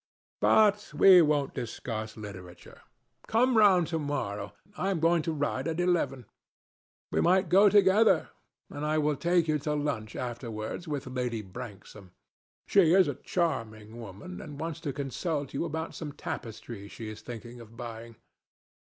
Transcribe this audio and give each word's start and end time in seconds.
But 0.39 0.93
we 0.97 1.21
won't 1.21 1.53
discuss 1.53 2.17
literature. 2.17 2.81
Come 3.27 3.55
round 3.55 3.85
to 3.89 3.99
morrow. 3.99 4.53
I 4.75 4.89
am 4.89 4.99
going 4.99 5.21
to 5.21 5.31
ride 5.31 5.67
at 5.67 5.79
eleven. 5.79 6.25
We 7.11 7.21
might 7.21 7.49
go 7.49 7.69
together, 7.69 8.29
and 8.71 8.83
I 8.83 8.97
will 8.97 9.15
take 9.15 9.47
you 9.47 9.59
to 9.59 9.75
lunch 9.75 10.15
afterwards 10.15 10.87
with 10.87 11.05
Lady 11.05 11.43
Branksome. 11.43 12.13
She 12.65 12.95
is 12.95 13.07
a 13.07 13.13
charming 13.13 13.99
woman, 14.01 14.41
and 14.41 14.59
wants 14.59 14.79
to 14.79 14.91
consult 14.91 15.53
you 15.53 15.65
about 15.65 15.93
some 15.93 16.13
tapestries 16.13 16.91
she 16.91 17.07
is 17.07 17.21
thinking 17.21 17.59
of 17.59 17.77
buying. 17.77 18.15